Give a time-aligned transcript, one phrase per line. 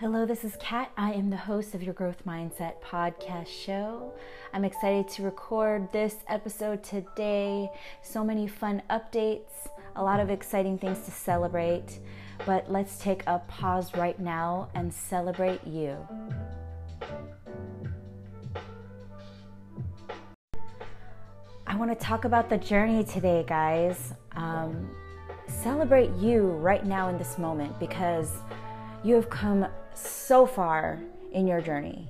[0.00, 0.90] Hello, this is Kat.
[0.96, 4.14] I am the host of your Growth Mindset podcast show.
[4.54, 7.68] I'm excited to record this episode today.
[8.00, 11.98] So many fun updates, a lot of exciting things to celebrate.
[12.46, 15.98] But let's take a pause right now and celebrate you.
[21.66, 24.14] I want to talk about the journey today, guys.
[24.32, 24.88] Um,
[25.46, 28.30] celebrate you right now in this moment because
[29.02, 31.00] you have come so far
[31.32, 32.08] in your journey,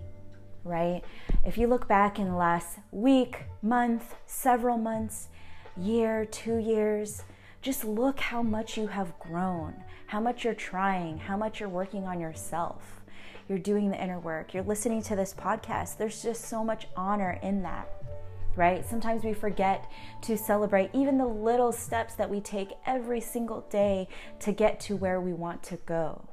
[0.64, 1.02] right?
[1.44, 5.28] If you look back in the last week, month, several months,
[5.76, 7.22] year, two years,
[7.62, 9.74] just look how much you have grown,
[10.06, 13.00] how much you're trying, how much you're working on yourself.
[13.48, 15.96] You're doing the inner work, you're listening to this podcast.
[15.96, 17.88] There's just so much honor in that
[18.56, 18.84] right?
[18.84, 19.90] Sometimes we forget
[20.22, 24.08] to celebrate even the little steps that we take every single day
[24.40, 26.28] to get to where we want to go.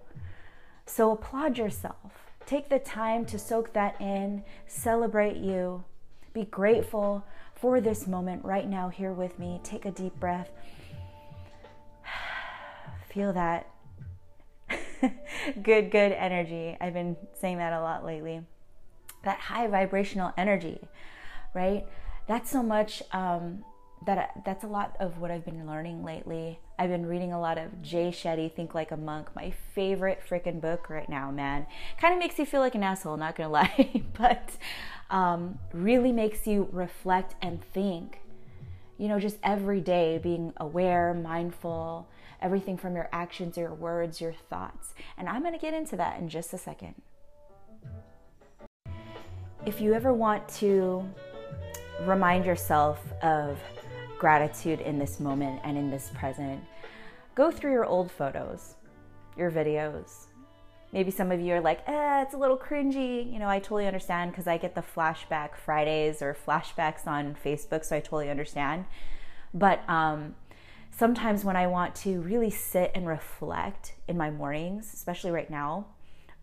[0.87, 2.31] So applaud yourself.
[2.45, 5.83] Take the time to soak that in, celebrate you,
[6.33, 7.25] be grateful
[7.55, 9.59] for this moment right now here with me.
[9.63, 10.49] Take a deep breath.
[13.13, 13.67] Feel that
[15.61, 16.77] good, good energy.
[16.79, 18.41] I've been saying that a lot lately.
[19.25, 20.79] That high vibrational energy,
[21.53, 21.85] right?
[22.27, 23.65] That's so much um,
[24.05, 26.59] that that's a lot of what I've been learning lately.
[26.79, 30.61] I've been reading a lot of Jay Shetty, Think Like a Monk, my favorite freaking
[30.61, 31.65] book right now, man.
[31.99, 34.51] Kind of makes you feel like an asshole, not gonna lie, but
[35.09, 38.19] um, really makes you reflect and think.
[38.99, 42.07] You know, just every day being aware, mindful,
[42.43, 44.93] everything from your actions, your words, your thoughts.
[45.17, 46.93] And I'm gonna get into that in just a second.
[49.65, 51.03] If you ever want to
[52.05, 53.57] remind yourself of
[54.17, 56.61] gratitude in this moment and in this present,
[57.35, 58.75] go through your old photos,
[59.37, 60.27] your videos.
[60.93, 63.31] Maybe some of you are like, eh, it's a little cringy.
[63.31, 67.83] You know, I totally understand because I get the flashback Fridays or flashbacks on Facebook,
[67.83, 68.85] so I totally understand.
[69.53, 70.35] But um,
[70.91, 75.87] sometimes when I want to really sit and reflect in my mornings, especially right now,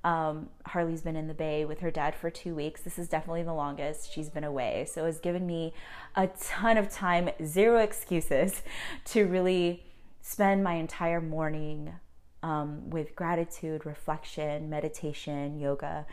[0.04, 2.82] um, Harley's been in the Bay with her dad for two weeks.
[2.82, 4.86] This is definitely the longest she's been away.
[4.92, 5.72] So it's given me
[6.14, 8.62] a ton of time, zero excuses,
[9.06, 9.82] to really
[10.20, 11.94] spend my entire morning
[12.42, 16.06] um, with gratitude, reflection, meditation, yoga,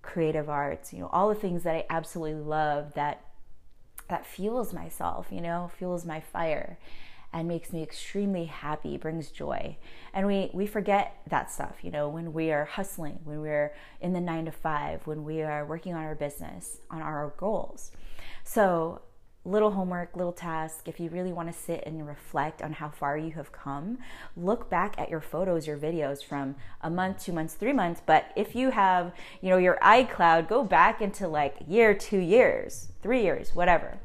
[0.00, 3.22] creative arts, you know, all the things that I absolutely love that
[4.08, 6.78] that fuels myself, you know, fuels my fire
[7.32, 9.76] and makes me extremely happy, brings joy.
[10.14, 14.12] And we, we forget that stuff, you know, when we are hustling, when we're in
[14.12, 17.90] the nine to five, when we are working on our business, on our goals.
[18.44, 19.02] So,
[19.46, 20.88] little homework, little task.
[20.88, 23.98] If you really want to sit and reflect on how far you have come,
[24.36, 28.02] look back at your photos, your videos from a month, two months, three months.
[28.04, 32.88] But if you have, you know, your iCloud, go back into like year, two years,
[33.02, 33.98] three years, whatever.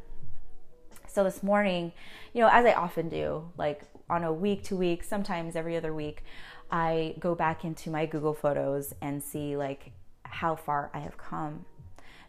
[1.11, 1.91] So this morning,
[2.31, 5.93] you know, as I often do, like on a week to week, sometimes every other
[5.93, 6.23] week,
[6.71, 9.91] I go back into my Google Photos and see like
[10.23, 11.65] how far I have come.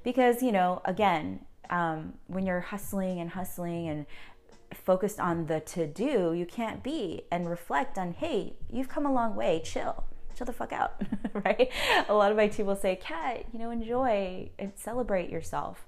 [0.02, 4.06] Because, you know, again, um, when you're hustling and hustling and
[4.74, 9.12] focused on the to do, you can't be and reflect on, hey, you've come a
[9.12, 10.04] long way, chill
[10.34, 11.00] chill the fuck out,
[11.44, 11.70] right?
[12.08, 15.86] A lot of my team will say, Kat, you know, enjoy and celebrate yourself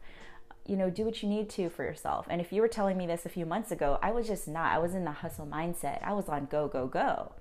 [0.66, 2.26] you know, do what you need to for yourself.
[2.30, 4.72] And if you were telling me this a few months ago, I was just not.
[4.72, 6.02] I was in the hustle mindset.
[6.02, 7.32] I was on go, go, go.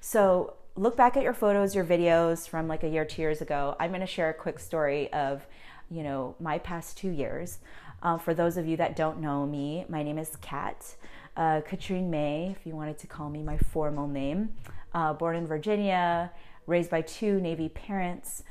[0.00, 3.76] So look back at your photos, your videos from like a year, two years ago.
[3.78, 5.46] I'm going to share a quick story of,
[5.90, 7.58] you know, my past two years.
[8.02, 10.94] Uh, for those of you that don't know me, my name is Kat,
[11.36, 14.50] uh, Katrine May, if you wanted to call me my formal name.
[14.92, 16.30] Uh, born in Virginia,
[16.66, 18.42] raised by two Navy parents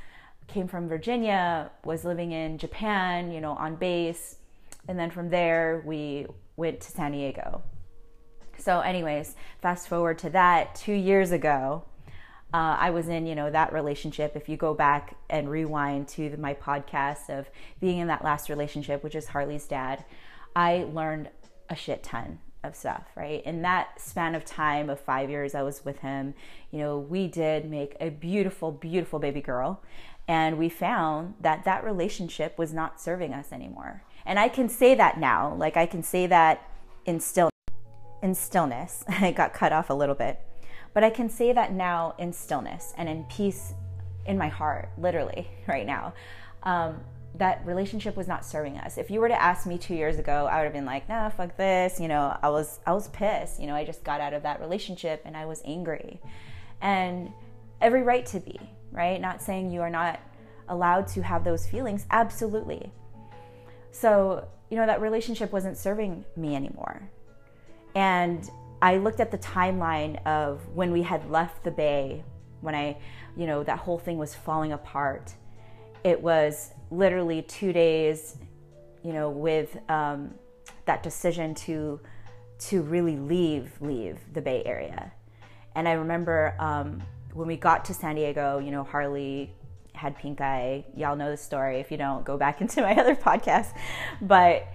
[0.48, 4.38] came from Virginia, was living in Japan, you know, on base.
[4.88, 7.64] And then from there, we went to San Diego.
[8.58, 11.84] So, anyways, fast forward to that two years ago.
[12.54, 14.36] Uh, I was in, you know, that relationship.
[14.36, 17.50] If you go back and rewind to the, my podcast of
[17.82, 20.06] being in that last relationship, which is Harley's dad,
[20.56, 21.30] I learned
[21.70, 23.44] a shit ton of stuff, right?
[23.46, 26.34] In that span of time of five years I was with him,
[26.72, 29.82] you know, we did make a beautiful, beautiful baby girl.
[30.28, 34.04] And we found that that relationship was not serving us anymore.
[34.26, 36.70] And I can say that now, like I can say that
[37.06, 37.50] in still
[38.22, 39.04] in stillness.
[39.08, 40.40] I got cut off a little bit.
[40.94, 43.74] But I can say that now in stillness and in peace
[44.26, 46.14] in my heart, literally, right now.
[46.64, 47.02] Um,
[47.38, 48.98] that relationship was not serving us.
[48.98, 51.30] If you were to ask me two years ago, I would have been like, nah,
[51.30, 52.00] fuck this.
[52.00, 53.60] You know, I was I was pissed.
[53.60, 56.22] You know, I just got out of that relationship and I was angry.
[56.82, 57.32] And
[57.82, 58.60] every right to be
[58.96, 59.20] right?
[59.20, 60.20] Not saying you are not
[60.70, 62.06] allowed to have those feelings.
[62.12, 62.92] Absolutely.
[63.92, 67.10] So, you know, that relationship wasn't serving me anymore.
[67.96, 68.50] And
[68.82, 72.24] I looked at the timeline of when we had left the Bay,
[72.62, 72.98] when I,
[73.38, 75.34] you know, that whole thing was falling apart.
[76.04, 78.38] It was literally two days,
[79.04, 80.34] you know, with um,
[80.86, 82.00] that decision to
[82.58, 85.12] to really leave leave the Bay Area.
[85.76, 87.02] And I remember um,
[87.36, 89.54] when we got to San Diego, you know, Harley
[89.94, 90.86] had pink eye.
[90.96, 91.80] Y'all know the story.
[91.80, 93.68] If you don't, go back into my other podcast.
[94.22, 94.68] But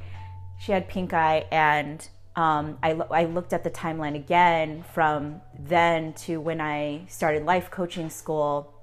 [0.61, 6.13] she had pink eye, and um, I, I looked at the timeline again from then
[6.25, 8.75] to when I started life coaching school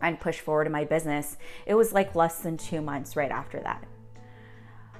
[0.00, 1.36] and pushed forward in my business.
[1.66, 3.84] It was like less than two months right after that.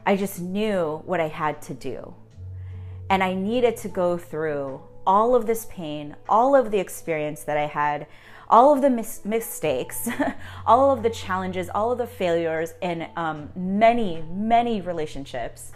[0.05, 2.15] I just knew what I had to do.
[3.11, 7.57] And I needed to go through all of this pain, all of the experience that
[7.57, 8.07] I had,
[8.51, 10.07] all of the mis- mistakes,
[10.67, 15.73] all of the challenges, all of the failures in um, many, many relationships,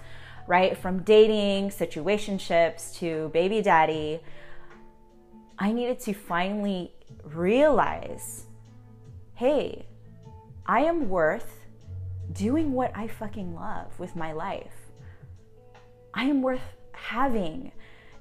[0.47, 0.77] right?
[0.77, 4.21] From dating, situationships to baby daddy.
[5.59, 6.93] I needed to finally
[7.25, 8.45] realize
[9.35, 9.87] hey,
[10.67, 11.59] I am worth
[12.33, 14.75] doing what I fucking love with my life.
[16.15, 16.61] I am worth
[16.93, 17.73] having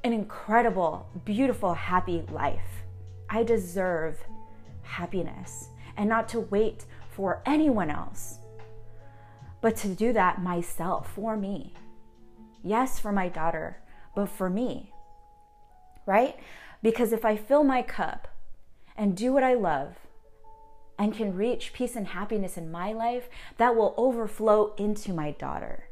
[0.03, 2.83] an incredible, beautiful, happy life.
[3.29, 4.19] I deserve
[4.81, 8.39] happiness and not to wait for anyone else,
[9.61, 11.73] but to do that myself for me.
[12.63, 13.77] Yes, for my daughter,
[14.15, 14.91] but for me,
[16.05, 16.35] right?
[16.81, 18.27] Because if I fill my cup
[18.95, 19.95] and do what I love
[20.97, 25.85] and can reach peace and happiness in my life, that will overflow into my daughter,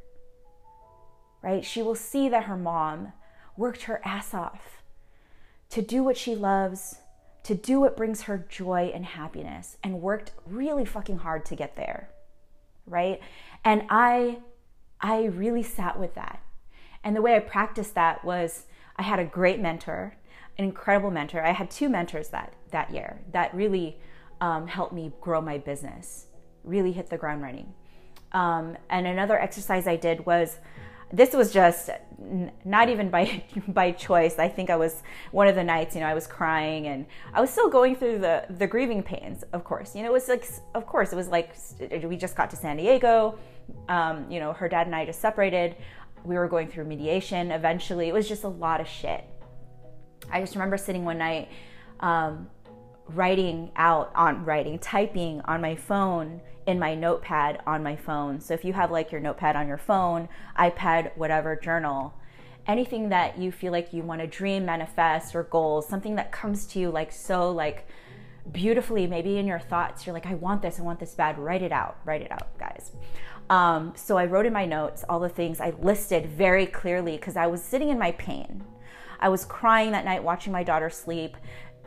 [1.42, 1.64] right?
[1.64, 3.14] She will see that her mom
[3.60, 4.82] worked her ass off
[5.70, 6.96] to do what she loves,
[7.44, 11.76] to do what brings her joy and happiness, and worked really fucking hard to get
[11.76, 12.10] there.
[12.88, 13.20] Right?
[13.64, 14.40] And I
[15.02, 16.42] I really sat with that.
[17.04, 18.66] And the way I practiced that was
[18.96, 20.16] I had a great mentor,
[20.58, 21.42] an incredible mentor.
[21.42, 24.00] I had two mentors that that year that really
[24.42, 26.28] um, helped me grow my business,
[26.64, 27.74] really hit the ground running.
[28.32, 30.60] Um, and another exercise I did was
[31.12, 31.90] this was just
[32.66, 34.38] not even by by choice.
[34.38, 35.02] I think I was
[35.32, 38.20] one of the nights, you know, I was crying and I was still going through
[38.20, 39.44] the the grieving pains.
[39.54, 41.56] Of course, you know, it was like, of course, it was like
[42.04, 43.38] we just got to San Diego.
[43.88, 45.76] Um, you know, her dad and I just separated.
[46.24, 47.52] We were going through mediation.
[47.52, 49.24] Eventually, it was just a lot of shit.
[50.32, 51.50] I just remember sitting one night.
[52.02, 52.50] Um,
[53.10, 58.40] writing out on writing, typing on my phone in my notepad on my phone.
[58.40, 62.14] So if you have like your notepad on your phone, iPad, whatever, journal,
[62.68, 66.68] anything that you feel like you want to dream, manifest, or goals, something that comes
[66.68, 67.88] to you like so like
[68.52, 71.40] beautifully, maybe in your thoughts, you're like, I want this, I want this bad.
[71.40, 72.92] Write it out, write it out, guys.
[73.50, 77.36] Um, so I wrote in my notes all the things I listed very clearly because
[77.36, 78.64] I was sitting in my pain.
[79.20, 81.36] I was crying that night watching my daughter sleep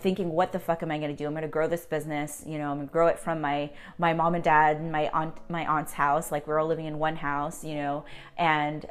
[0.02, 1.26] thinking what the fuck am i going to do?
[1.26, 3.70] I'm going to grow this business you know i'm going to grow it from my
[3.98, 6.32] my mom and dad and my aunt my aunt's house.
[6.32, 8.04] Like we're all living in one house you know
[8.36, 8.86] and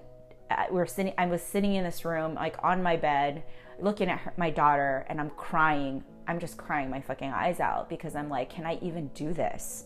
[0.50, 3.44] uh, we're sitting i was sitting in this room like on my bed
[3.80, 6.04] looking at her, my daughter and i'm crying.
[6.28, 9.86] I'm just crying my fucking eyes out because i'm like can i even do this?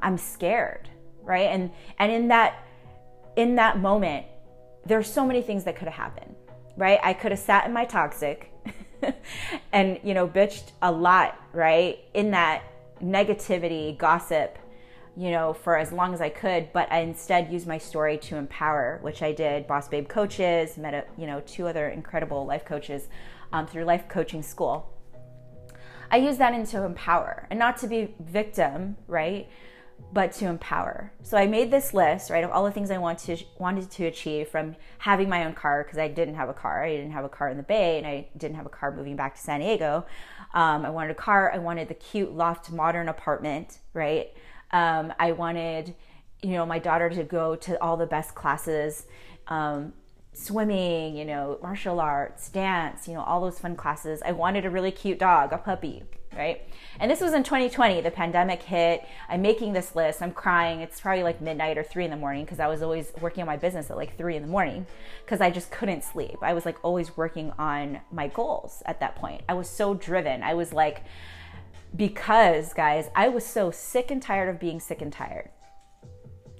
[0.00, 0.88] I'm scared
[1.22, 1.48] right?
[1.50, 2.64] And and in that
[3.36, 4.26] in that moment
[4.86, 6.34] there's so many things that could have happened
[6.78, 7.00] right?
[7.02, 8.52] I could have sat in my toxic
[9.72, 11.98] and, you know, bitched a lot, right?
[12.14, 12.62] In that
[13.02, 14.58] negativity, gossip,
[15.16, 18.36] you know, for as long as I could, but I instead used my story to
[18.36, 19.66] empower, which I did.
[19.66, 23.08] Boss Babe coaches, met, a, you know, two other incredible life coaches
[23.52, 24.92] um, through life coaching school.
[26.10, 29.48] I use that into empower and not to be victim, right?
[30.12, 31.12] But to empower.
[31.22, 34.06] So I made this list, right, of all the things I want to, wanted to
[34.06, 36.84] achieve from having my own car because I didn't have a car.
[36.84, 39.16] I didn't have a car in the Bay and I didn't have a car moving
[39.16, 40.06] back to San Diego.
[40.54, 41.52] Um, I wanted a car.
[41.52, 44.32] I wanted the cute loft modern apartment, right?
[44.70, 45.94] Um, I wanted,
[46.42, 49.06] you know, my daughter to go to all the best classes.
[49.48, 49.92] Um,
[50.32, 54.22] swimming, you know, martial arts, dance, you know, all those fun classes.
[54.24, 56.04] I wanted a really cute dog, a puppy,
[56.36, 56.62] right?
[57.00, 58.00] And this was in 2020.
[58.00, 59.04] The pandemic hit.
[59.28, 60.22] I'm making this list.
[60.22, 60.80] I'm crying.
[60.80, 63.46] It's probably like midnight or three in the morning because I was always working on
[63.46, 64.86] my business at like three in the morning
[65.24, 66.36] because I just couldn't sleep.
[66.42, 69.42] I was like always working on my goals at that point.
[69.48, 70.42] I was so driven.
[70.42, 71.04] I was like,
[71.94, 75.50] because guys, I was so sick and tired of being sick and tired.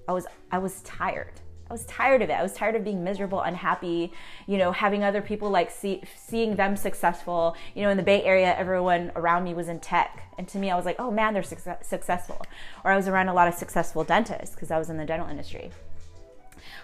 [0.09, 1.41] I was I was tired.
[1.71, 2.33] I was tired of it.
[2.33, 4.13] I was tired of being miserable, unhappy,
[4.47, 7.57] you know, having other people like see, seeing them successful.
[7.75, 10.23] You know, in the Bay Area, everyone around me was in tech.
[10.39, 12.41] And to me, I was like, oh man, they're success- successful.
[12.85, 15.29] Or I was around a lot of successful dentists because I was in the dental
[15.29, 15.71] industry.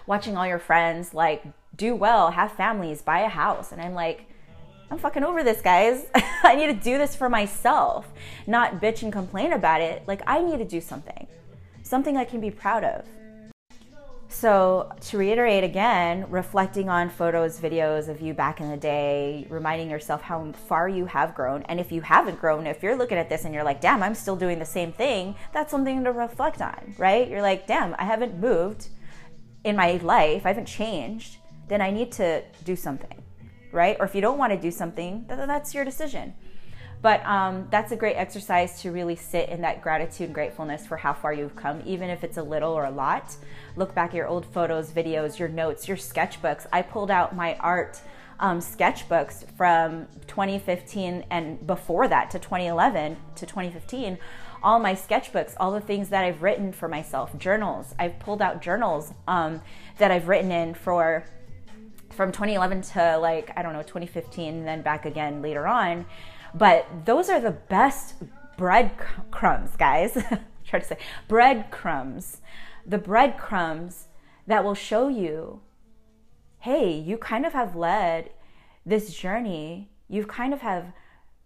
[0.05, 1.43] Watching all your friends like
[1.75, 3.71] do well, have families, buy a house.
[3.71, 4.27] And I'm like,
[4.91, 6.05] I'm fucking over this, guys.
[6.43, 8.07] I need to do this for myself,
[8.45, 10.03] not bitch and complain about it.
[10.07, 11.25] Like, I need to do something,
[11.81, 13.05] something I can be proud of.
[14.27, 19.89] So, to reiterate again, reflecting on photos, videos of you back in the day, reminding
[19.89, 21.61] yourself how far you have grown.
[21.63, 24.15] And if you haven't grown, if you're looking at this and you're like, damn, I'm
[24.15, 27.29] still doing the same thing, that's something to reflect on, right?
[27.29, 28.89] You're like, damn, I haven't moved
[29.63, 33.23] in my life, I haven't changed, then I need to do something,
[33.71, 33.95] right?
[33.99, 36.33] Or if you don't want to do something, that's your decision.
[37.05, 40.97] But um, that's a great exercise to really sit in that gratitude and gratefulness for
[40.97, 43.35] how far you've come, even if it's a little or a lot.
[43.75, 46.65] Look back at your old photos, videos, your notes, your sketchbooks.
[46.73, 48.01] I pulled out my art
[48.39, 54.17] um, sketchbooks from 2015 and before that to 2011 to 2015
[54.63, 57.93] all my sketchbooks, all the things that I've written for myself, journals.
[57.99, 59.61] I've pulled out journals um,
[59.99, 61.23] that I've written in for
[62.09, 66.07] from 2011 to like I don't know 2015, and then back again later on.
[66.57, 68.15] But those are the best
[68.57, 70.13] breadcrumbs, guys.
[70.65, 70.97] Try to say
[71.27, 72.41] breadcrumbs.
[72.85, 74.07] The breadcrumbs
[74.47, 75.61] that will show you,
[76.59, 78.29] hey, you kind of have led
[78.85, 79.89] this journey.
[80.07, 80.93] You've kind of have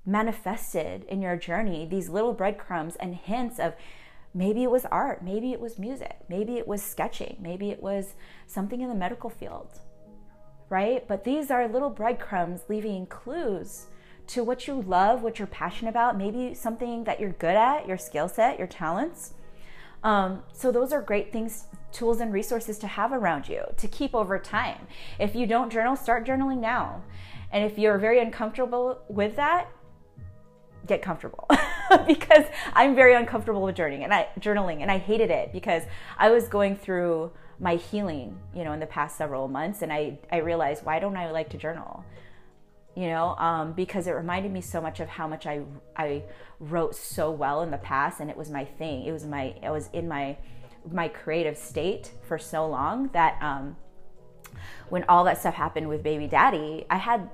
[0.05, 3.73] manifested in your journey these little breadcrumbs and hints of
[4.33, 8.13] maybe it was art, maybe it was music, maybe it was sketching, maybe it was
[8.45, 9.79] something in the medical field,
[10.69, 11.07] right?
[11.07, 13.87] But these are little breadcrumbs leaving clues
[14.29, 17.97] to what you love, what you're passionate about, maybe something that you're good at, your
[17.97, 19.33] skill set, your talents.
[20.03, 24.13] Um, so, those are great things, tools, and resources to have around you to keep
[24.13, 24.87] over time.
[25.19, 27.01] If you don't journal, start journaling now.
[27.51, 29.67] And if you're very uncomfortable with that,
[30.85, 31.47] get comfortable
[32.07, 35.83] because I'm very uncomfortable with journaling and I journaling and I hated it because
[36.17, 40.19] I was going through my healing, you know, in the past several months and I
[40.31, 42.03] I realized why don't I like to journal?
[42.95, 45.61] You know, um, because it reminded me so much of how much I
[45.95, 46.23] I
[46.59, 49.05] wrote so well in the past and it was my thing.
[49.05, 50.37] It was my it was in my
[50.91, 53.75] my creative state for so long that um
[54.89, 57.29] when all that stuff happened with baby daddy, I had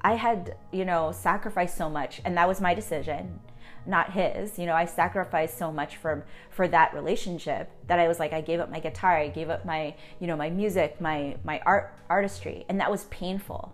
[0.00, 3.40] I had, you know, sacrificed so much and that was my decision,
[3.86, 4.58] not his.
[4.58, 8.40] You know, I sacrificed so much for for that relationship that I was like I
[8.40, 11.94] gave up my guitar, I gave up my, you know, my music, my my art
[12.08, 13.72] artistry, and that was painful.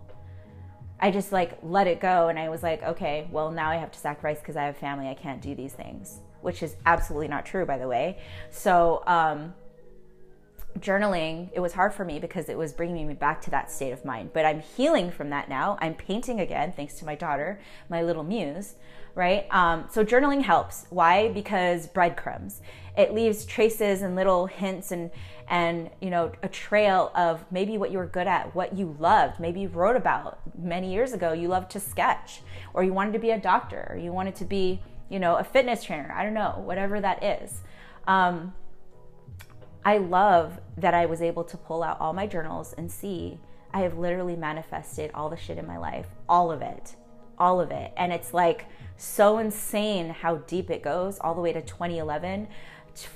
[0.99, 3.91] I just like let it go and I was like, okay, well now I have
[3.91, 7.45] to sacrifice because I have family, I can't do these things, which is absolutely not
[7.45, 8.17] true by the way.
[8.49, 9.53] So, um
[10.79, 13.91] journaling, it was hard for me because it was bringing me back to that state
[13.91, 14.31] of mind.
[14.33, 15.77] But I'm healing from that now.
[15.81, 18.75] I'm painting again, thanks to my daughter, my little muse,
[19.15, 19.47] right?
[19.51, 20.85] Um, so journaling helps.
[20.89, 21.29] Why?
[21.29, 22.61] Because breadcrumbs.
[22.97, 25.11] It leaves traces and little hints and
[25.49, 29.39] and you know a trail of maybe what you were good at, what you loved,
[29.39, 31.31] maybe you wrote about many years ago.
[31.31, 32.41] You loved to sketch,
[32.73, 35.43] or you wanted to be a doctor, or you wanted to be you know a
[35.43, 36.13] fitness trainer.
[36.15, 37.61] I don't know, whatever that is.
[38.07, 38.53] Um,
[39.87, 43.39] I love that I was able to pull out all my journals and see
[43.73, 46.97] I have literally manifested all the shit in my life, all of it,
[47.39, 47.93] all of it.
[47.95, 48.65] And it's like
[48.97, 52.49] so insane how deep it goes, all the way to 2011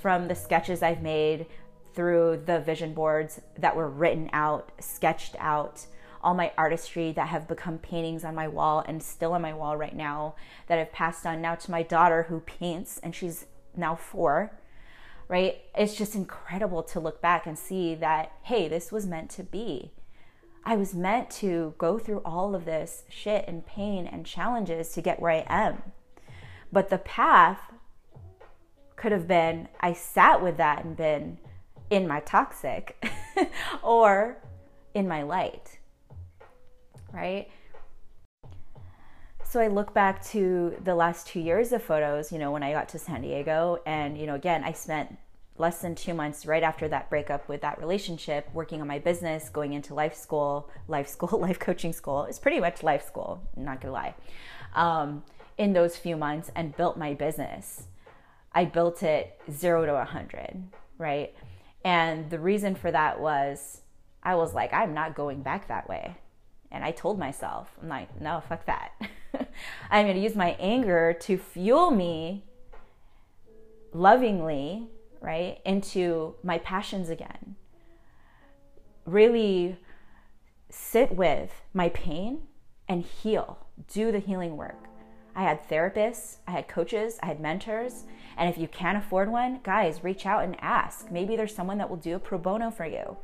[0.00, 1.44] from the sketches I've made
[1.92, 5.84] through the vision boards that were written out, sketched out,
[6.22, 9.76] all my artistry that have become paintings on my wall and still on my wall
[9.76, 10.36] right now
[10.68, 13.44] that I've passed on now to my daughter who paints and she's
[13.76, 14.52] now four
[15.32, 15.62] right?
[15.74, 19.90] It's just incredible to look back and see that, hey, this was meant to be.
[20.62, 25.00] I was meant to go through all of this shit and pain and challenges to
[25.00, 25.80] get where I am.
[26.70, 27.60] But the path
[28.94, 31.38] could have been I sat with that and been
[31.88, 33.02] in my toxic
[33.82, 34.36] or
[34.92, 35.78] in my light,
[37.10, 37.48] right?
[39.52, 42.72] So I look back to the last two years of photos, you know, when I
[42.72, 43.82] got to San Diego.
[43.84, 45.14] And, you know, again, I spent
[45.58, 49.48] less than two months right after that breakup with that relationship working on my business,
[49.48, 52.24] going into life school, life school, life coaching school.
[52.24, 54.14] It's pretty much life school, not gonna lie.
[54.74, 55.22] Um,
[55.58, 57.84] in those few months and built my business.
[58.52, 60.64] I built it zero to a 100,
[60.98, 61.34] right?
[61.84, 63.82] And the reason for that was
[64.22, 66.16] I was like, I'm not going back that way.
[66.70, 68.92] And I told myself, I'm like, no, fuck that.
[69.90, 72.44] I'm to use my anger to fuel me
[73.92, 74.88] lovingly,
[75.22, 77.56] right, into my passions again.
[79.04, 79.78] really
[80.70, 82.42] sit with my pain
[82.88, 83.58] and heal,
[83.92, 84.88] do the healing work.
[85.34, 88.04] I had therapists, I had coaches, I had mentors.
[88.36, 91.10] And if you can't afford one, guys, reach out and ask.
[91.10, 93.16] Maybe there's someone that will do a pro bono for you.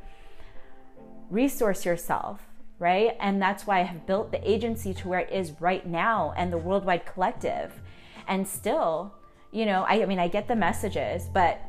[1.29, 2.41] Resource yourself,
[2.79, 3.15] right?
[3.19, 6.51] And that's why I have built the agency to where it is right now and
[6.51, 7.79] the Worldwide Collective.
[8.27, 9.13] And still,
[9.51, 11.61] you know, I, I mean, I get the messages, but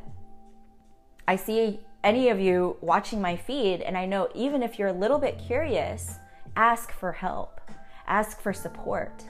[1.27, 4.93] I see any of you watching my feed, and I know even if you're a
[4.93, 6.15] little bit curious,
[6.55, 7.61] ask for help,
[8.07, 9.23] ask for support.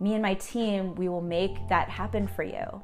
[0.00, 2.82] Me and my team, we will make that happen for you.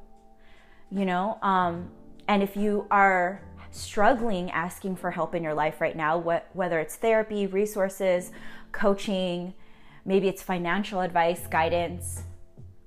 [0.91, 1.91] You know, um,
[2.29, 6.19] and if you are struggling asking for help in your life right now,
[6.53, 8.33] whether it's therapy, resources,
[8.73, 9.55] coaching,
[10.05, 12.23] maybe it's financial advice, guidance,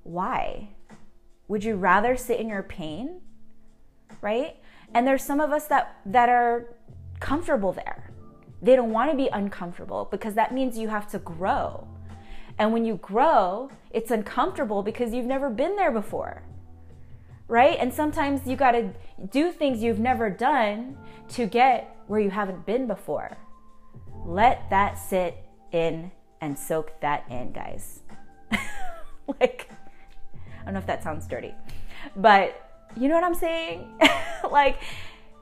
[0.03, 0.69] why?
[1.47, 3.21] Would you rather sit in your pain?
[4.21, 4.57] Right?
[4.93, 6.75] And there's some of us that that are
[7.19, 8.12] comfortable there.
[8.62, 11.88] They don't want to be uncomfortable because that means you have to grow.
[12.57, 16.43] And when you grow, it's uncomfortable because you've never been there before.
[17.47, 17.77] Right?
[17.79, 18.89] And sometimes you got to
[19.31, 20.97] do things you've never done
[21.29, 23.38] to get where you haven't been before.
[24.25, 25.38] Let that sit
[25.71, 28.01] in and soak that in, guys.
[29.39, 29.69] like,
[30.62, 31.53] I don't know if that sounds dirty,
[32.15, 32.62] but
[32.97, 33.88] you know what I'm saying?
[34.51, 34.79] like,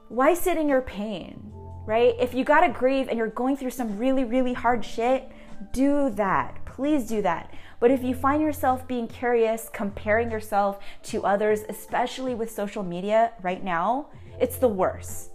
[0.08, 1.52] why sit in your pain,
[1.86, 2.14] right?
[2.18, 5.30] If you gotta grieve and you're going through some really, really hard shit,
[5.72, 6.64] do that.
[6.64, 7.52] Please do that.
[7.80, 13.32] But if you find yourself being curious, comparing yourself to others, especially with social media
[13.42, 14.06] right now,
[14.40, 15.30] it's the worst.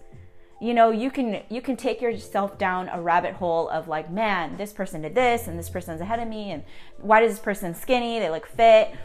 [0.60, 4.58] You know, you can you can take yourself down a rabbit hole of like, man,
[4.58, 6.64] this person did this and this person's ahead of me and
[7.00, 8.20] why does this person skinny?
[8.20, 8.96] They look fit.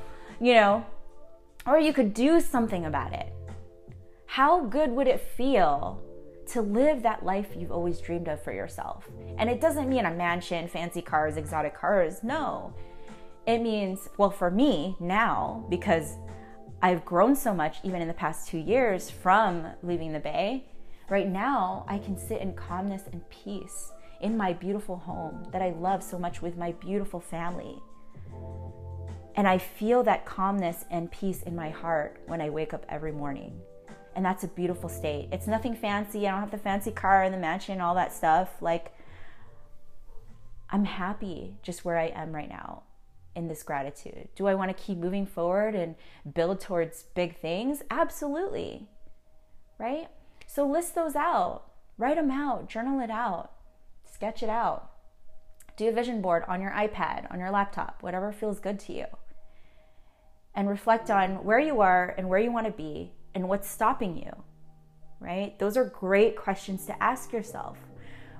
[0.40, 0.86] You know,
[1.66, 3.32] or you could do something about it.
[4.26, 6.02] How good would it feel
[6.46, 9.08] to live that life you've always dreamed of for yourself?
[9.38, 12.22] And it doesn't mean a mansion, fancy cars, exotic cars.
[12.22, 12.72] No.
[13.46, 16.16] It means, well, for me now, because
[16.80, 20.64] I've grown so much even in the past two years from leaving the Bay,
[21.08, 25.70] right now I can sit in calmness and peace in my beautiful home that I
[25.70, 27.80] love so much with my beautiful family.
[29.34, 33.12] And I feel that calmness and peace in my heart when I wake up every
[33.12, 33.60] morning.
[34.14, 35.30] And that's a beautiful state.
[35.32, 36.28] It's nothing fancy.
[36.28, 38.60] I don't have the fancy car and the mansion, all that stuff.
[38.60, 38.92] Like,
[40.68, 42.82] I'm happy just where I am right now
[43.34, 44.28] in this gratitude.
[44.36, 45.94] Do I want to keep moving forward and
[46.34, 47.82] build towards big things?
[47.90, 48.86] Absolutely.
[49.78, 50.08] Right?
[50.46, 51.62] So list those out,
[51.96, 53.52] write them out, journal it out,
[54.04, 54.90] sketch it out.
[55.78, 59.06] Do a vision board on your iPad, on your laptop, whatever feels good to you
[60.62, 64.16] and reflect on where you are and where you want to be and what's stopping
[64.16, 64.30] you,
[65.18, 65.58] right?
[65.58, 67.76] Those are great questions to ask yourself.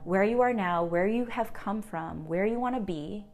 [0.04, 3.26] Where you are now, where you have come from, where you want to be,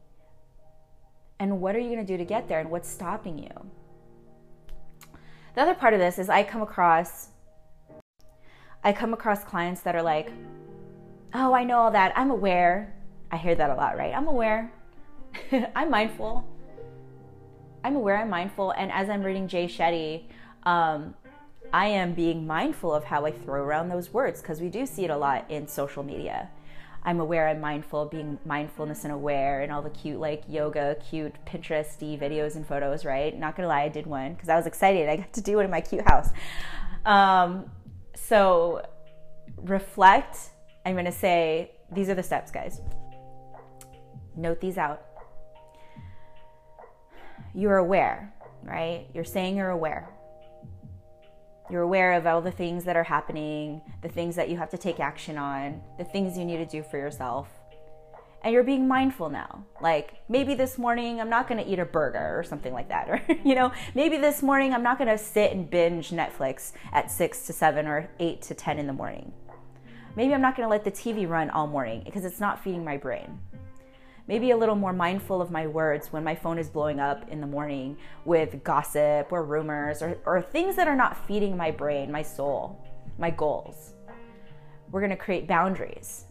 [1.38, 3.70] and what are you going to do to get there and what's stopping you.
[5.54, 7.28] The other part of this is I come across
[8.82, 10.32] I come across clients that are like,
[11.34, 12.14] "Oh, I know all that.
[12.16, 12.94] I'm aware."
[13.30, 14.14] I hear that a lot, right?
[14.14, 14.72] I'm aware.
[15.76, 16.57] I'm mindful.
[17.88, 20.24] I'm aware, I'm mindful, and as I'm reading Jay Shetty,
[20.64, 21.14] um,
[21.72, 25.06] I am being mindful of how I throw around those words because we do see
[25.06, 26.50] it a lot in social media.
[27.02, 31.32] I'm aware, I'm mindful, being mindfulness and aware, and all the cute, like yoga, cute
[31.46, 33.34] Pinteresty videos and photos, right?
[33.38, 35.08] Not gonna lie, I did one because I was excited.
[35.08, 36.28] I got to do it in my cute house.
[37.06, 37.70] Um,
[38.14, 38.86] so,
[39.56, 40.50] reflect.
[40.84, 42.82] I'm gonna say these are the steps, guys.
[44.36, 45.07] Note these out
[47.54, 48.32] you're aware,
[48.62, 49.06] right?
[49.14, 50.08] You're saying you're aware.
[51.70, 54.78] You're aware of all the things that are happening, the things that you have to
[54.78, 57.48] take action on, the things you need to do for yourself.
[58.42, 59.64] And you're being mindful now.
[59.82, 63.08] Like maybe this morning I'm not going to eat a burger or something like that.
[63.08, 67.10] Or, you know, maybe this morning I'm not going to sit and binge Netflix at
[67.10, 69.32] 6 to 7 or 8 to 10 in the morning.
[70.16, 72.84] Maybe I'm not going to let the TV run all morning because it's not feeding
[72.84, 73.38] my brain
[74.28, 77.40] maybe a little more mindful of my words when my phone is blowing up in
[77.40, 82.12] the morning with gossip or rumors or, or things that are not feeding my brain,
[82.12, 82.86] my soul,
[83.18, 83.94] my goals.
[84.90, 86.26] We're going to create boundaries,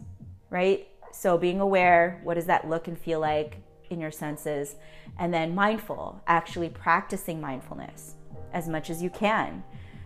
[0.48, 0.88] right?
[1.12, 3.56] So being aware, what does that look and feel like
[3.90, 4.76] in your senses?
[5.18, 8.14] And then mindful, actually practicing mindfulness
[8.52, 9.62] as much as you can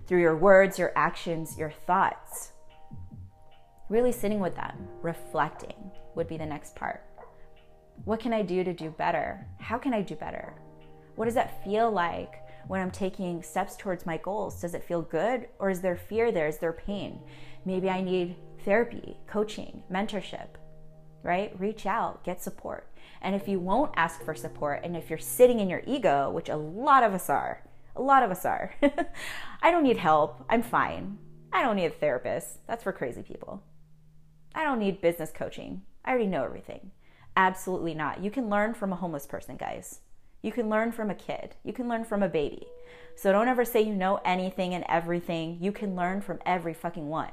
[0.06, 2.52] through your words, your actions, your thoughts.
[3.90, 7.04] Really sitting with them, reflecting would be the next part.
[8.04, 9.46] What can I do to do better?
[9.58, 10.54] How can I do better?
[11.14, 14.60] What does that feel like when I'm taking steps towards my goals?
[14.60, 16.48] Does it feel good or is there fear there?
[16.48, 17.20] Is there pain?
[17.64, 20.48] Maybe I need therapy, coaching, mentorship,
[21.22, 21.58] right?
[21.60, 22.88] Reach out, get support.
[23.20, 26.48] And if you won't ask for support and if you're sitting in your ego, which
[26.48, 27.62] a lot of us are,
[27.94, 28.74] a lot of us are,
[29.62, 30.44] I don't need help.
[30.48, 31.18] I'm fine.
[31.52, 32.66] I don't need a therapist.
[32.66, 33.62] That's for crazy people.
[34.54, 35.82] I don't need business coaching.
[36.04, 36.90] I already know everything.
[37.36, 38.22] Absolutely not.
[38.22, 40.00] You can learn from a homeless person, guys.
[40.42, 41.54] You can learn from a kid.
[41.64, 42.66] You can learn from a baby.
[43.14, 45.58] So don't ever say you know anything and everything.
[45.60, 47.30] You can learn from every fucking one,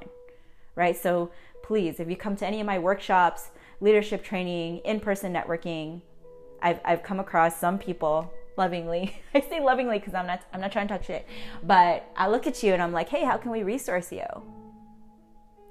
[0.74, 0.96] right?
[0.96, 1.30] So
[1.62, 6.02] please, if you come to any of my workshops, leadership training, in person networking,
[6.62, 9.20] I've, I've come across some people lovingly.
[9.34, 11.26] I say lovingly because I'm not I'm not trying to talk shit.
[11.62, 14.26] But I look at you and I'm like, hey, how can we resource you?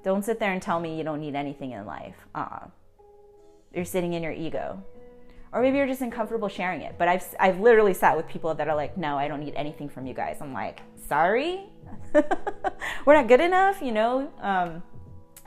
[0.02, 2.16] Don't sit there and tell me you don't need anything in life.
[2.34, 2.68] Uh-uh.
[3.72, 4.82] You're sitting in your ego.
[5.52, 6.94] Or maybe you're just uncomfortable sharing it.
[6.96, 9.88] But I've, I've literally sat with people that are like, no, I don't need anything
[9.88, 10.38] from you guys.
[10.40, 11.68] I'm like, sorry?
[13.04, 14.30] We're not good enough, you know?
[14.40, 14.82] Um,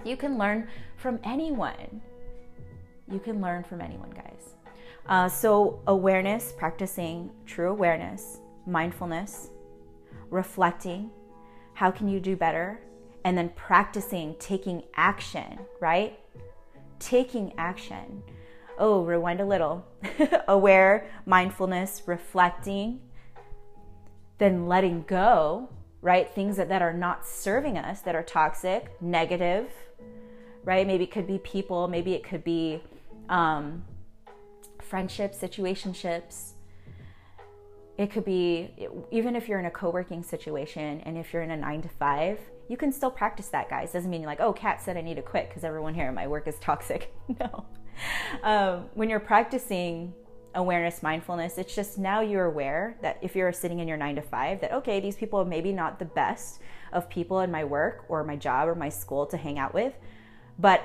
[0.04, 2.02] you can learn from anyone.
[3.10, 4.56] You can learn from anyone, guys.
[5.08, 9.50] Uh, so, awareness, practicing true awareness, mindfulness,
[10.30, 11.12] reflecting.
[11.74, 12.80] How can you do better?
[13.26, 16.20] And then practicing taking action, right?
[17.04, 18.24] Taking action.
[18.78, 19.86] Oh, rewind a little.
[20.48, 23.02] Aware, mindfulness, reflecting,
[24.38, 25.70] then letting go,
[26.02, 26.34] right?
[26.34, 29.70] Things that, that are not serving us, that are toxic, negative,
[30.63, 30.88] right?
[30.88, 32.82] Maybe it could be people, maybe it could be
[33.28, 33.84] um,
[34.82, 36.52] friendships, situationships.
[37.98, 38.72] It could be,
[39.12, 41.89] even if you're in a co working situation and if you're in a nine to
[41.89, 43.91] five, you can still practice that, guys.
[43.91, 46.15] Doesn't mean you're like, oh, Kat said I need to quit because everyone here in
[46.15, 47.13] my work is toxic.
[47.39, 47.65] no.
[48.41, 50.13] Um, when you're practicing
[50.56, 54.21] awareness, mindfulness, it's just now you're aware that if you're sitting in your nine to
[54.21, 58.06] five, that okay, these people are maybe not the best of people in my work
[58.08, 59.93] or my job or my school to hang out with,
[60.60, 60.84] but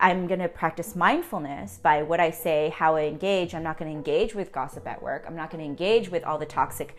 [0.00, 3.54] I'm going to practice mindfulness by what I say, how I engage.
[3.54, 5.24] I'm not going to engage with gossip at work.
[5.26, 6.96] I'm not going to engage with all the toxic,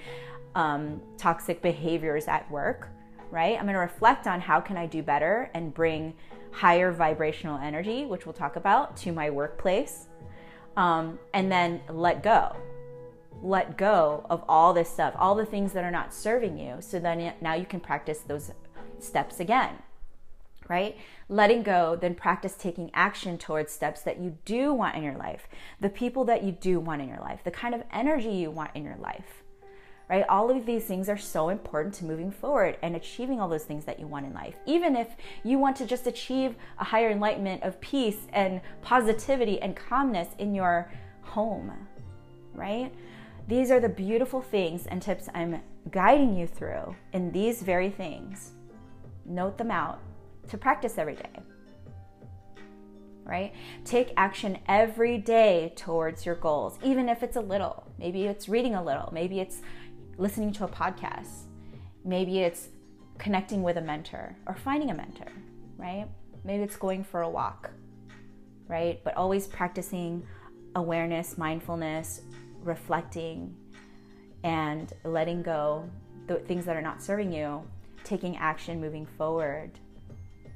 [0.55, 2.89] um, toxic behaviors at work.
[3.31, 3.57] Right?
[3.57, 6.13] I'm going to reflect on how can I do better and bring
[6.51, 10.07] higher vibrational energy, which we'll talk about, to my workplace,
[10.77, 12.55] um, and then let go.
[13.41, 16.77] Let go of all this stuff, all the things that are not serving you.
[16.79, 18.51] So then now you can practice those
[18.99, 19.79] steps again
[20.69, 20.97] right?
[21.29, 25.47] Letting go, then practice taking action towards steps that you do want in your life,
[25.79, 28.71] the people that you do want in your life, the kind of energy you want
[28.75, 29.43] in your life,
[30.09, 30.25] right?
[30.29, 33.85] All of these things are so important to moving forward and achieving all those things
[33.85, 34.55] that you want in life.
[34.65, 35.07] Even if
[35.43, 40.53] you want to just achieve a higher enlightenment of peace and positivity and calmness in
[40.53, 40.91] your
[41.21, 41.71] home,
[42.53, 42.93] right?
[43.47, 48.51] These are the beautiful things and tips I'm guiding you through in these very things.
[49.25, 49.99] Note them out
[50.49, 51.29] to practice every day.
[53.23, 53.53] Right?
[53.85, 57.87] Take action every day towards your goals, even if it's a little.
[57.97, 59.61] Maybe it's reading a little, maybe it's
[60.17, 61.43] listening to a podcast,
[62.03, 62.69] maybe it's
[63.17, 65.31] connecting with a mentor or finding a mentor,
[65.77, 66.07] right?
[66.43, 67.71] Maybe it's going for a walk,
[68.67, 69.03] right?
[69.03, 70.25] But always practicing
[70.75, 72.21] awareness, mindfulness,
[72.61, 73.55] reflecting,
[74.43, 75.89] and letting go
[76.27, 77.63] the things that are not serving you,
[78.03, 79.71] taking action, moving forward,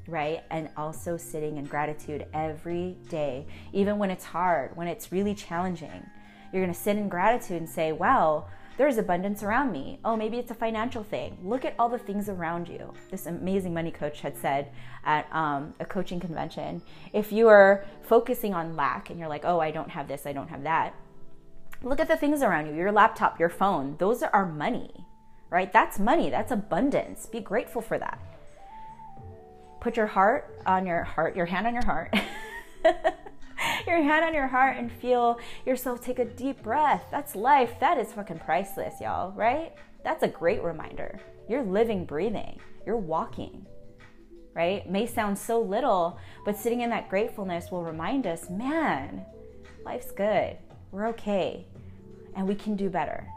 [0.08, 0.44] right?
[0.52, 6.06] And also sitting in gratitude every day, even when it's hard, when it's really challenging.
[6.52, 8.48] You're gonna sit in gratitude and say, wow,
[8.80, 10.00] there's abundance around me.
[10.06, 11.38] Oh, maybe it's a financial thing.
[11.44, 12.94] Look at all the things around you.
[13.12, 14.72] This amazing money coach had said
[15.04, 19.60] at um, a coaching convention if you are focusing on lack and you're like, oh,
[19.60, 20.96] I don't have this, I don't have that,
[21.84, 23.98] look at the things around you your laptop, your phone.
[24.00, 25.06] Those are money,
[25.50, 25.74] right?
[25.74, 27.26] That's money, that's abundance.
[27.26, 28.18] Be grateful for that
[29.80, 32.14] put your heart on your heart, your hand on your heart.
[33.90, 37.06] your hand on your heart and feel yourself take a deep breath.
[37.12, 37.80] That's life.
[37.80, 39.74] That is fucking priceless, y'all, right?
[40.04, 41.20] That's a great reminder.
[41.50, 43.66] You're living, breathing, you're walking,
[44.54, 44.90] right?
[44.90, 49.26] May sound so little, but sitting in that gratefulness will remind us man,
[49.84, 50.58] life's good.
[50.92, 51.66] We're okay.
[52.36, 53.28] And we can do better.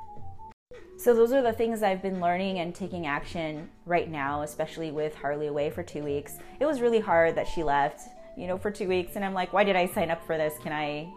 [0.99, 5.15] So those are the things I've been learning and taking action right now, especially with
[5.17, 6.39] Harley away for two weeks.
[6.61, 8.03] It was really hard that she left,
[8.37, 10.55] you know, for two weeks, and I'm like, why did I sign up for this?
[10.63, 11.13] Can I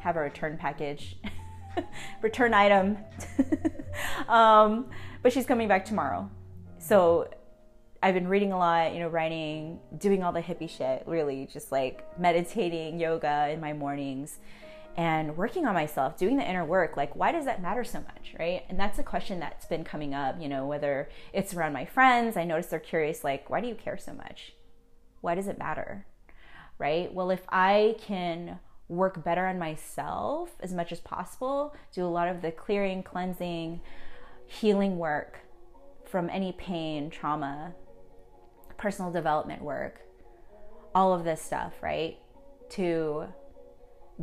[0.00, 1.16] have a return package,
[2.22, 2.98] return item?
[4.28, 4.90] um,
[5.22, 6.30] but she's coming back tomorrow,
[6.78, 7.28] so
[8.02, 11.72] I've been reading a lot, you know, writing, doing all the hippie shit, really, just
[11.72, 14.38] like meditating, yoga in my mornings
[14.98, 18.34] and working on myself, doing the inner work, like why does that matter so much,
[18.36, 18.64] right?
[18.68, 22.36] And that's a question that's been coming up, you know, whether it's around my friends,
[22.36, 24.54] I notice they're curious, like, why do you care so much?
[25.20, 26.04] Why does it matter?
[26.78, 27.12] Right?
[27.12, 32.28] Well, if I can work better on myself as much as possible, do a lot
[32.28, 33.80] of the clearing, cleansing,
[34.46, 35.40] healing work
[36.06, 37.74] from any pain, trauma,
[38.78, 40.00] personal development work,
[40.94, 42.16] all of this stuff, right?
[42.70, 43.26] To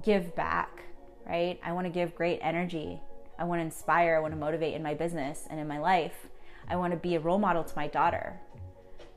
[0.04, 0.84] give back,
[1.28, 1.60] right?
[1.63, 3.02] I want to give great energy.
[3.38, 4.15] I want to inspire.
[4.15, 6.28] I want to motivate in my business and in my life.
[6.68, 8.39] I want to be a role model to my daughter.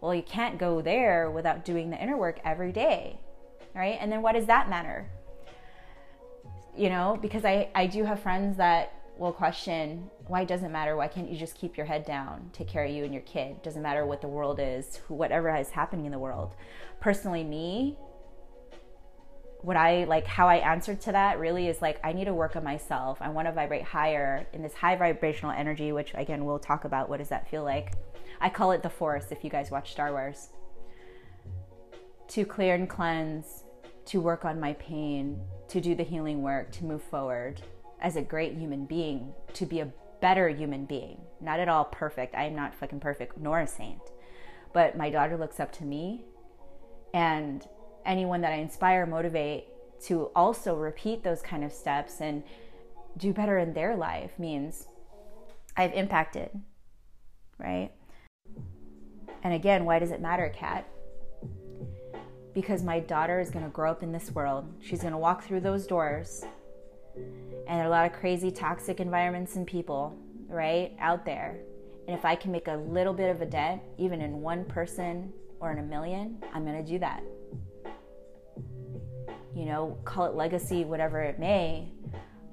[0.01, 3.21] Well, you can't go there without doing the inner work every day,
[3.79, 3.97] right?
[4.01, 5.09] And then what does that matter?
[6.77, 10.97] You know, because I, I do have friends that will question why doesn't matter.
[10.97, 13.63] Why can't you just keep your head down, take care of you and your kid?
[13.63, 16.55] Doesn't matter what the world is, whatever is happening in the world.
[17.01, 17.97] Personally, me,
[19.63, 22.57] what I like how I answered to that really is like I need to work
[22.57, 23.19] on myself.
[23.21, 27.09] I want to vibrate higher in this high vibrational energy, which again we'll talk about
[27.09, 27.93] what does that feel like.
[28.41, 30.51] I call it the force if you guys watch Star Wars.
[32.29, 33.65] To clear and cleanse,
[34.09, 37.61] to work on my pain, to do the healing work, to move forward
[38.01, 41.21] as a great human being, to be a better human being.
[41.41, 42.35] Not at all perfect.
[42.35, 44.01] I am not fucking perfect nor a saint.
[44.73, 46.25] But my daughter looks up to me
[47.13, 47.67] and
[48.07, 49.67] anyone that I inspire, motivate
[50.07, 52.43] to also repeat those kind of steps and
[53.17, 54.87] do better in their life means
[55.77, 56.51] I've impacted,
[57.59, 57.91] right?
[59.43, 60.89] And again, why does it matter, Kat?
[62.59, 64.67] Because my daughter is going to grow up in this world.
[64.81, 66.45] She's going to walk through those doors.
[67.15, 70.19] And there are a lot of crazy, toxic environments and people,
[70.49, 71.61] right, out there.
[72.09, 75.33] And if I can make a little bit of a dent, even in one person
[75.61, 77.23] or in a million, I'm going to do that
[79.59, 81.89] you know, call it legacy, whatever it may,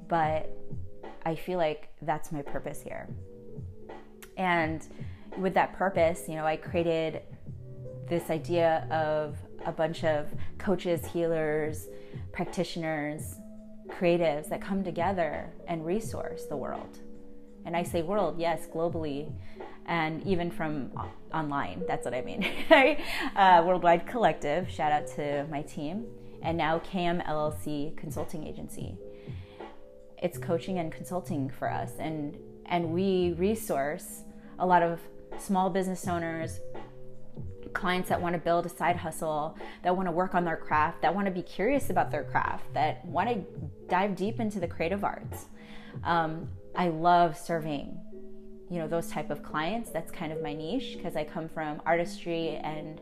[0.07, 0.49] but
[1.23, 3.07] I feel like that's my purpose here.
[4.37, 4.85] And
[5.37, 7.21] with that purpose, you know, I created
[8.09, 11.87] this idea of a bunch of coaches, healers,
[12.31, 13.35] practitioners,
[13.87, 16.99] creatives that come together and resource the world.
[17.65, 19.31] And I say world, yes, globally,
[19.87, 20.91] and even from
[21.33, 21.83] online.
[21.87, 22.45] That's what I mean.
[23.35, 24.69] uh, Worldwide Collective.
[24.69, 26.05] Shout out to my team
[26.45, 28.95] and now CAM LLC consulting agency.
[30.21, 34.23] It's coaching and consulting for us, and and we resource
[34.59, 34.99] a lot of
[35.37, 36.59] small business owners,
[37.73, 41.01] clients that want to build a side hustle, that want to work on their craft,
[41.01, 43.43] that want to be curious about their craft, that want to
[43.87, 45.45] dive deep into the creative arts.
[46.03, 47.99] Um, I love serving
[48.67, 51.79] you know those type of clients that's kind of my niche because i come from
[51.85, 52.99] artistry and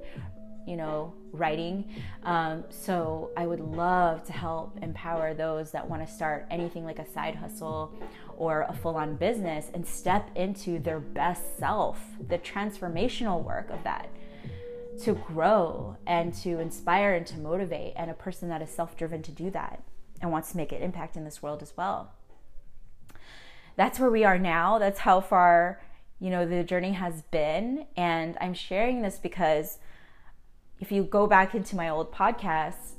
[0.65, 1.85] you know, writing.
[2.23, 6.99] Um, so I would love to help empower those that want to start anything like
[6.99, 7.93] a side hustle
[8.37, 11.99] or a full on business and step into their best self,
[12.29, 14.09] the transformational work of that
[15.01, 19.21] to grow and to inspire and to motivate, and a person that is self driven
[19.23, 19.83] to do that
[20.21, 22.13] and wants to make an impact in this world as well.
[23.75, 24.77] That's where we are now.
[24.77, 25.81] That's how far,
[26.19, 27.85] you know, the journey has been.
[27.97, 29.79] And I'm sharing this because
[30.79, 32.93] if you go back into my old podcasts,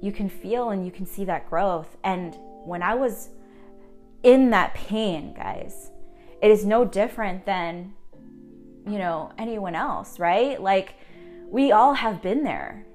[0.00, 1.96] you can feel and you can see that growth.
[2.04, 3.30] And when I was
[4.22, 5.90] in that pain, guys,
[6.42, 7.94] it is no different than,
[8.86, 10.60] you know, anyone else, right?
[10.60, 10.94] Like,
[11.48, 12.86] we all have been there.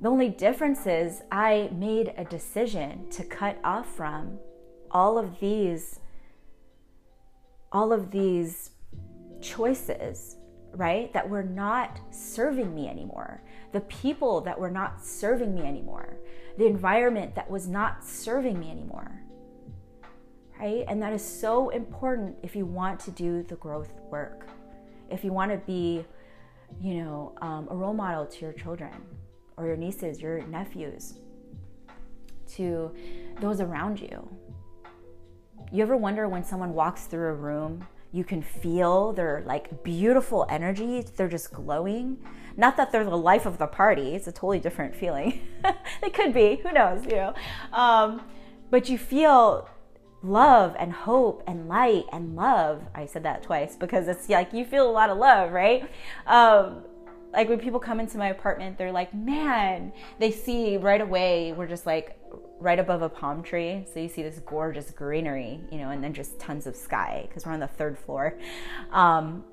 [0.00, 4.38] The only difference is I made a decision to cut off from
[4.90, 6.00] all of these
[7.72, 8.70] all of these
[9.40, 10.36] choices
[10.76, 11.12] right?
[11.12, 13.42] That were not serving me anymore,
[13.72, 16.16] the people that were not serving me anymore,
[16.58, 19.20] the environment that was not serving me anymore,
[20.58, 20.84] right?
[20.88, 24.48] And that is so important if you want to do the growth work,
[25.10, 26.04] if you want to be,
[26.80, 28.92] you know, um, a role model to your children
[29.56, 31.14] or your nieces, your nephews,
[32.52, 32.94] to
[33.40, 34.28] those around you.
[35.72, 40.46] You ever wonder when someone walks through a room you can feel their like beautiful
[40.48, 41.04] energy.
[41.16, 42.18] They're just glowing.
[42.56, 44.14] Not that they're the life of the party.
[44.14, 45.40] It's a totally different feeling.
[46.00, 46.60] it could be.
[46.62, 47.04] Who knows?
[47.04, 47.34] You know.
[47.72, 48.22] Um,
[48.70, 49.68] but you feel
[50.24, 52.82] love and hope and light and love.
[52.94, 55.88] I said that twice because it's like you feel a lot of love, right?
[56.26, 56.84] Um,
[57.32, 61.52] like when people come into my apartment, they're like, man, they see right away.
[61.52, 62.16] We're just like
[62.60, 63.84] right above a palm tree.
[63.92, 67.44] So you see this gorgeous greenery, you know, and then just tons of sky because
[67.44, 68.38] we're on the third floor.
[68.92, 69.44] Um,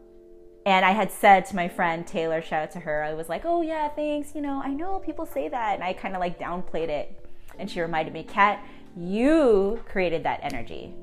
[0.66, 3.44] and I had said to my friend Taylor, shout out to her, I was like,
[3.46, 4.36] oh yeah, thanks.
[4.36, 5.76] You know, I know people say that.
[5.76, 7.20] And I kind of like downplayed it
[7.58, 8.64] And she reminded me, Kat,
[8.98, 10.94] you created that energy,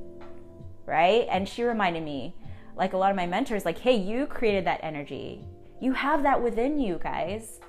[0.86, 1.26] right?
[1.30, 2.34] And she reminded me,
[2.76, 5.44] like a lot of my mentors, like, hey, you created that energy.
[5.80, 7.60] You have that within you, guys.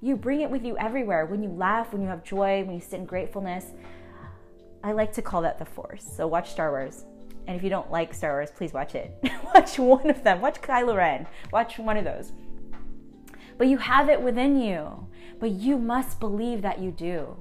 [0.00, 1.26] You bring it with you everywhere.
[1.26, 3.66] When you laugh, when you have joy, when you sit in gratefulness.
[4.84, 6.06] I like to call that the force.
[6.16, 7.04] So watch Star Wars.
[7.46, 9.18] And if you don't like Star Wars, please watch it.
[9.54, 10.40] watch one of them.
[10.40, 11.26] Watch Kylo Ren.
[11.52, 12.32] Watch one of those.
[13.58, 15.06] But you have it within you.
[15.38, 17.36] But you must believe that you do,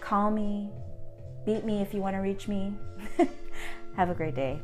[0.00, 0.70] call me,
[1.44, 2.74] beat me if you want to reach me.
[3.96, 4.60] Have a great day.